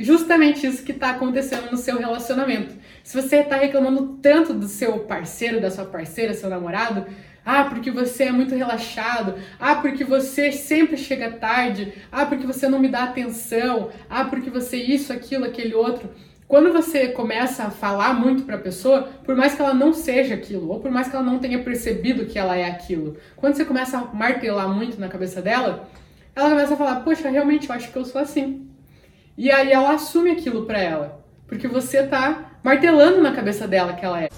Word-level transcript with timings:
justamente 0.00 0.66
isso 0.66 0.82
que 0.82 0.92
está 0.92 1.10
acontecendo 1.10 1.70
no 1.70 1.76
seu 1.76 1.98
relacionamento. 1.98 2.74
Se 3.04 3.20
você 3.20 3.36
está 3.36 3.56
reclamando 3.56 4.18
tanto 4.22 4.54
do 4.54 4.66
seu 4.66 5.00
parceiro, 5.00 5.60
da 5.60 5.70
sua 5.70 5.84
parceira, 5.84 6.34
seu 6.34 6.48
namorado, 6.48 7.06
ah, 7.44 7.64
porque 7.64 7.90
você 7.90 8.24
é 8.24 8.32
muito 8.32 8.54
relaxado. 8.54 9.34
Ah, 9.58 9.76
porque 9.76 10.04
você 10.04 10.52
sempre 10.52 10.96
chega 10.96 11.30
tarde. 11.30 11.92
Ah, 12.10 12.26
porque 12.26 12.46
você 12.46 12.68
não 12.68 12.78
me 12.78 12.88
dá 12.88 13.04
atenção. 13.04 13.90
Ah, 14.08 14.24
porque 14.24 14.50
você 14.50 14.76
isso, 14.76 15.12
aquilo, 15.12 15.44
aquele 15.44 15.74
outro. 15.74 16.10
Quando 16.46 16.72
você 16.72 17.08
começa 17.08 17.64
a 17.64 17.70
falar 17.70 18.12
muito 18.12 18.42
para 18.42 18.56
a 18.56 18.60
pessoa, 18.60 19.02
por 19.24 19.36
mais 19.36 19.54
que 19.54 19.62
ela 19.62 19.72
não 19.72 19.92
seja 19.92 20.34
aquilo, 20.34 20.68
ou 20.68 20.80
por 20.80 20.90
mais 20.90 21.08
que 21.08 21.14
ela 21.14 21.24
não 21.24 21.38
tenha 21.38 21.62
percebido 21.62 22.26
que 22.26 22.38
ela 22.38 22.56
é 22.56 22.64
aquilo, 22.64 23.16
quando 23.36 23.54
você 23.54 23.64
começa 23.64 23.98
a 23.98 24.04
martelar 24.06 24.68
muito 24.68 25.00
na 25.00 25.08
cabeça 25.08 25.40
dela, 25.40 25.88
ela 26.34 26.50
começa 26.50 26.74
a 26.74 26.76
falar: 26.76 26.96
Poxa, 27.02 27.30
realmente 27.30 27.68
eu 27.68 27.74
acho 27.74 27.92
que 27.92 27.96
eu 27.96 28.04
sou 28.04 28.20
assim. 28.20 28.68
E 29.40 29.50
aí 29.50 29.72
ela 29.72 29.94
assume 29.94 30.32
aquilo 30.32 30.66
para 30.66 30.78
ela, 30.78 31.24
porque 31.48 31.66
você 31.66 32.06
tá 32.06 32.58
martelando 32.62 33.22
na 33.22 33.32
cabeça 33.32 33.66
dela 33.66 33.94
que 33.94 34.04
ela 34.04 34.22
é. 34.22 34.28